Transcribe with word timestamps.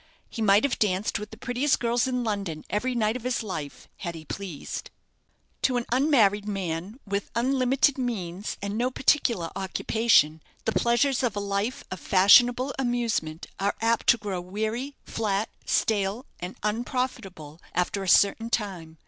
He 0.31 0.41
might 0.41 0.63
have 0.63 0.79
danced 0.79 1.19
with 1.19 1.29
the 1.29 1.37
prettiest 1.37 1.79
girls 1.79 2.07
in 2.07 2.23
London 2.23 2.65
every 2.71 2.95
night 2.95 3.15
of 3.15 3.21
his 3.23 3.43
life 3.43 3.87
had 3.97 4.15
he 4.15 4.25
pleased. 4.25 4.89
To 5.61 5.77
an 5.77 5.85
unmarried 5.91 6.47
man, 6.47 6.99
with 7.05 7.29
unlimited 7.35 7.99
means 7.99 8.57
and 8.63 8.79
no 8.79 8.89
particular 8.89 9.51
occupation, 9.55 10.41
the 10.65 10.71
pleasures 10.71 11.21
of 11.21 11.35
a 11.35 11.39
life 11.39 11.83
of 11.91 11.99
fashionable 11.99 12.73
amusement 12.79 13.45
are 13.59 13.75
apt 13.79 14.07
to 14.07 14.17
grow 14.17 14.41
"weary, 14.41 14.95
flat, 15.05 15.49
stale, 15.67 16.25
and 16.39 16.55
unprofitable," 16.63 17.61
after 17.75 18.01
a 18.01 18.09
certain 18.09 18.49
time. 18.49 18.97